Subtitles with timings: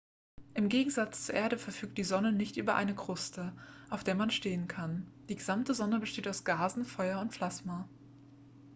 [0.55, 3.53] im gegensatz zur erde verfügt die sonne nicht über eine kruste
[3.91, 7.87] auf der man stehen kann die gesamte sonne besteht aus gasen feuer und plasma